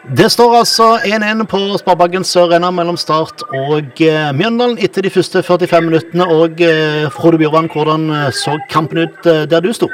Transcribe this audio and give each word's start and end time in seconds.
Det 0.00 0.30
står 0.32 0.54
altså 0.56 0.84
1-1 1.04 1.44
på 1.44 1.58
Sparebanken 1.76 2.24
Sør-Renna 2.24 2.70
mellom 2.72 2.96
Start 2.96 3.42
og 3.52 4.00
eh, 4.00 4.30
Mjøndalen 4.32 4.78
etter 4.80 5.04
de 5.04 5.10
første 5.12 5.42
45 5.44 5.84
minuttene. 5.88 6.24
Og 6.24 6.62
eh, 6.64 7.04
Frode 7.12 7.36
Bjørvann, 7.42 7.68
hvordan 7.74 8.06
eh, 8.08 8.30
så 8.32 8.56
kampen 8.72 9.02
ut 9.04 9.28
eh, 9.28 9.44
der 9.50 9.60
du 9.60 9.68
sto? 9.76 9.90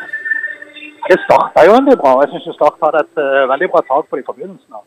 Det 1.11 1.19
starta 1.25 1.67
jo 1.67 1.75
veldig 1.75 1.99
bra. 2.03 2.13
Jeg 2.23 2.31
syns 2.37 2.55
Start 2.55 2.79
hadde 2.85 3.03
et 3.03 3.19
uh, 3.19 3.51
veldig 3.51 3.69
bra 3.73 3.83
tak 3.91 4.07
på 4.07 4.17
det 4.17 4.23
i 4.23 4.29
forbindelsen. 4.31 4.71
da. 4.77 4.81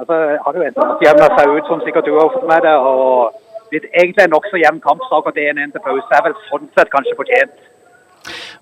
Altså, 0.00 0.14
hadde 0.44 0.58
jo 0.60 0.66
endelig 0.68 1.06
jevna 1.06 1.28
seg 1.36 1.52
ut, 1.56 1.68
som 1.68 1.84
sikkert 1.84 2.08
du 2.08 2.16
har 2.16 2.32
fått 2.34 2.48
med 2.52 2.64
deg. 2.64 2.76
og 2.92 3.36
blitt 3.72 3.86
egentlig 4.00 4.24
en 4.24 4.34
nokså 4.36 4.56
jevn 4.64 4.80
kamp. 4.86 5.04
Start 5.08 5.36
1-1 5.36 5.72
til 5.76 5.84
pause 5.84 6.16
er 6.16 6.24
vel 6.26 6.36
sånn 6.48 6.68
sett 6.76 6.92
kanskje 6.96 7.18
fortjent. 7.20 7.54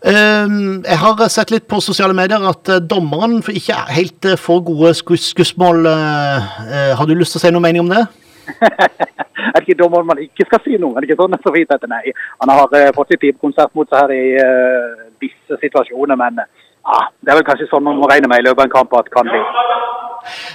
Eh, 0.00 0.46
jeg 0.86 0.96
har 0.96 1.28
sett 1.28 1.50
litt 1.52 1.66
på 1.68 1.80
sosiale 1.84 2.14
medier 2.16 2.40
at 2.48 2.70
eh, 2.72 2.80
dommeren 2.80 3.42
ikke 3.42 3.58
ikke 3.60 3.80
helt 3.92 4.28
for 4.30 4.38
får 4.46 4.62
gode 4.64 4.94
skussmål. 5.20 5.86
eh, 5.86 6.48
eh, 6.72 6.92
har 6.96 7.06
du 7.06 7.14
lyst 7.14 7.36
til 7.36 7.40
å 7.40 7.44
si 7.44 7.52
noe 7.52 7.60
mening 7.60 7.84
om 7.84 7.92
det? 7.92 8.06
er 8.60 9.58
det 9.58 9.66
ikke 9.66 9.82
dommeren 9.82 10.08
man 10.08 10.22
ikke 10.24 10.48
skal 10.48 10.64
si 10.64 10.80
noe? 10.80 10.96
Er 10.96 11.04
det 11.04 11.10
ikke 11.10 11.20
sånn 11.20 11.36
så 11.44 11.52
vidt 11.52 11.76
at 11.76 11.84
nei, 11.90 12.14
Han 12.40 12.54
har 12.54 12.72
eh, 12.80 12.88
fått 12.96 13.12
sitt 13.12 13.20
pipekonsert 13.20 13.76
mot 13.76 13.88
seg 13.92 14.06
her 14.06 14.16
i 14.16 14.24
eh, 14.40 15.06
visse 15.20 15.60
situasjoner, 15.60 16.16
men 16.16 16.40
ah, 16.40 17.06
det 17.20 17.34
er 17.34 17.42
vel 17.42 17.48
kanskje 17.50 17.68
sånn 17.68 17.84
man 17.84 18.00
må 18.00 18.08
regne 18.08 18.30
med 18.32 18.40
i 18.40 18.48
løpet 18.48 18.64
av 18.64 18.70
en 18.70 18.76
kamp 18.78 18.96
at 18.96 19.12
kan 19.12 19.28
bli. 19.28 19.42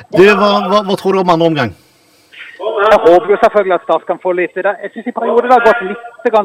Du, 0.10 0.26
hva, 0.26 0.54
hva, 0.72 0.82
hva 0.90 0.98
tror 0.98 1.14
du 1.14 1.22
om 1.22 1.36
andre 1.38 1.54
omgang? 1.54 1.78
Jeg 2.76 3.00
håper 3.08 3.30
jo 3.34 3.38
selvfølgelig 3.44 3.76
at 3.76 3.86
Start 3.88 4.06
kan 4.10 4.20
få 4.24 4.32
litt. 4.40 4.56
Jeg 4.56 4.92
syns 4.94 5.08
i 5.12 5.16
perioder 5.20 5.48
det 5.48 5.56
har 5.58 5.68
gått 5.68 5.84
litt 5.90 6.04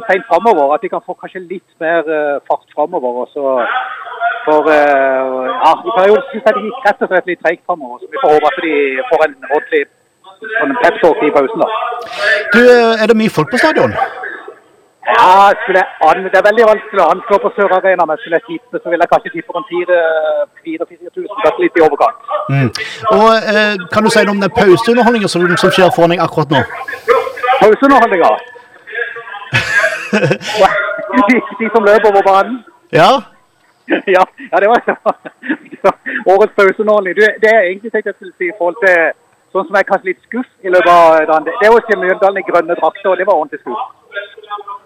seint 0.09 0.27
framover. 0.31 0.75
At 0.75 0.83
de 0.85 0.93
kan 0.93 1.03
få 1.07 1.17
kanskje 1.23 1.43
litt 1.53 1.71
mer 1.83 2.07
eh, 2.17 2.37
fart 2.49 2.67
framover. 2.75 3.27
For 4.47 4.71
eh, 4.75 5.41
ja, 5.65 5.73
i 5.89 5.97
perioder 5.99 6.25
syns 6.31 6.47
jeg 6.47 6.57
de 6.59 6.67
gikk 6.69 6.87
rett 6.87 7.05
og 7.05 7.13
slett 7.13 7.31
litt 7.33 7.43
treigt 7.45 7.65
framover. 7.67 8.03
Så 8.03 8.13
vi 8.13 8.23
får 8.23 8.37
håpe 8.37 8.53
at 8.53 8.63
de 8.67 8.75
får 9.11 9.27
en 9.27 9.37
ordentlig 9.51 9.85
sånn 10.61 10.77
pep-talk 10.85 11.23
i 11.27 11.35
pausen. 11.37 11.65
da. 11.65 11.69
Du, 12.55 12.63
Er 13.03 13.07
det 13.11 13.21
mye 13.23 13.37
folk 13.39 13.51
på 13.53 13.63
stadion? 13.65 13.97
Ja, 15.19 15.51
skulle 15.61 15.81
jeg 15.81 16.25
Det 16.33 16.39
er 16.41 16.49
veldig 16.49 16.65
vanskelig 16.73 17.03
å 17.05 17.11
anslå 17.15 17.37
på 17.43 17.51
Sør 17.57 17.73
Arena, 17.79 18.05
men 18.09 18.19
skulle 18.21 18.39
jeg 18.39 18.47
tippe, 18.51 18.77
så 18.83 18.87
vil 18.93 19.03
jeg 19.03 19.11
kanskje 19.13 19.33
tippe 19.35 19.51
rundt 19.57 19.71
4000-4000, 19.73 21.31
kanskje 21.45 21.63
litt 21.65 21.79
i 21.79 21.85
overkant. 21.87 22.19
Mm. 22.55 22.71
Og 23.19 23.31
eh, 23.53 23.75
Kan 23.93 24.05
du 24.05 24.11
si 24.11 24.25
noe 24.25 24.35
om 24.37 24.43
den 24.45 24.57
pauseunderholdninga 24.61 25.29
som, 25.33 25.47
som 25.63 25.75
skjer 25.75 25.93
foran 25.97 26.15
deg 26.15 26.25
akkurat 26.27 26.55
nå? 26.55 26.63
Pauseunderholdninga. 27.63 28.31
de, 31.31 31.37
de 31.61 31.73
som 31.75 31.89
løper 31.91 32.11
over 32.13 32.23
banen. 32.31 32.57
Ja? 33.01 33.11
ja, 34.17 34.25
ja, 34.53 34.57
det 34.63 34.69
var, 34.73 34.81
årets 36.35 36.55
pauseunderholdning. 36.59 37.15
Det 37.43 37.55
jeg 37.57 37.67
egentlig 37.71 37.93
tenkte 37.93 38.13
jeg 38.13 38.19
skulle 38.19 38.37
si 38.39 38.53
i 38.53 38.59
forhold 38.59 38.79
til 38.85 38.99
sånn 39.51 39.67
som 39.67 39.77
jeg 39.79 39.89
kanskje 39.89 40.13
litt 40.13 40.27
skuff 40.29 40.51
i 40.63 40.71
løpet 40.71 40.93
av 40.93 41.25
dagen, 41.31 41.49
det 41.49 41.55
er 41.67 41.73
jo 41.73 42.03
Mjøndalen 42.05 42.39
i 42.39 42.47
grønne 42.47 42.77
drakter, 42.79 43.09
og 43.11 43.19
det 43.19 43.27
var 43.27 43.41
ordentlig 43.41 43.63
skuff. 43.65 43.89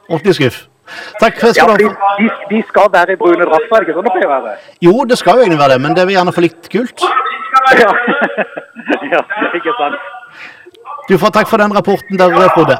Ordentlig 0.09 0.35
skuff. 0.39 0.63
Takk 1.21 1.39
skal 1.41 1.55
ja, 1.57 1.65
du 1.65 1.81
de, 1.81 1.89
ha. 1.89 2.11
de, 2.19 2.27
de 2.51 2.63
skal 2.69 2.91
være 2.93 3.15
i 3.15 3.21
brune 3.21 3.47
drakter, 3.49 3.77
er 3.79 3.87
ikke 3.87 3.95
sånn 3.97 4.05
det 4.05 4.13
pleier 4.17 4.29
å 4.29 4.35
være? 4.35 4.57
Jo, 4.85 4.95
det 5.09 5.17
skal 5.21 5.39
jo 5.39 5.47
egentlig 5.47 5.61
være 5.63 5.77
det, 5.77 5.85
men 5.87 5.97
det 5.97 6.05
vil 6.09 6.19
gjerne 6.19 6.35
få 6.37 6.45
litt 6.45 6.69
kult. 6.73 7.07
Ja, 7.81 7.93
ja 9.15 9.23
ikke 9.57 9.77
sant. 9.79 10.11
Du 11.09 11.17
får 11.21 11.33
takk 11.37 11.49
for 11.49 11.61
den 11.61 11.73
rapporten 11.77 12.21
der, 12.21 12.37
Frode. 12.53 12.77